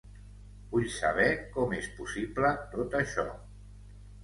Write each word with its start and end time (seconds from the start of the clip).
Vull 0.71 0.87
saber 0.93 1.27
com 1.59 1.77
és 1.81 1.91
possible 1.99 2.51
tot 2.73 2.99
això. 3.03 3.29